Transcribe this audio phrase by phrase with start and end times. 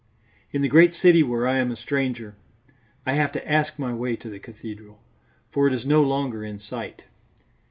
[0.51, 2.33] In the great city where I am a stranger,
[3.05, 4.99] I have to ask my way to the cathedral,
[5.51, 7.03] for it is no longer in sight.